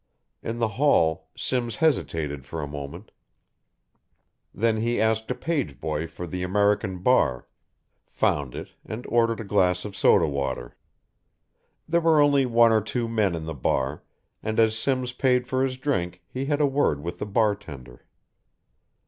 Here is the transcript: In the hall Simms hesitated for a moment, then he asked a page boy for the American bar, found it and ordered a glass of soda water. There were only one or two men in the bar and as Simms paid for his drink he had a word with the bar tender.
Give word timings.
In 0.41 0.57
the 0.57 0.67
hall 0.81 1.29
Simms 1.37 1.75
hesitated 1.75 2.43
for 2.43 2.59
a 2.59 2.65
moment, 2.67 3.11
then 4.51 4.77
he 4.77 4.99
asked 4.99 5.29
a 5.29 5.35
page 5.35 5.79
boy 5.79 6.07
for 6.07 6.25
the 6.25 6.41
American 6.41 7.03
bar, 7.03 7.45
found 8.09 8.55
it 8.55 8.69
and 8.83 9.05
ordered 9.05 9.39
a 9.39 9.43
glass 9.43 9.85
of 9.85 9.95
soda 9.95 10.27
water. 10.27 10.75
There 11.87 12.01
were 12.01 12.19
only 12.19 12.47
one 12.47 12.71
or 12.71 12.81
two 12.81 13.07
men 13.07 13.35
in 13.35 13.45
the 13.45 13.53
bar 13.53 14.01
and 14.41 14.59
as 14.59 14.75
Simms 14.75 15.13
paid 15.13 15.45
for 15.47 15.63
his 15.63 15.77
drink 15.77 16.23
he 16.27 16.45
had 16.45 16.61
a 16.61 16.65
word 16.65 17.03
with 17.03 17.19
the 17.19 17.27
bar 17.27 17.53
tender. 17.55 18.03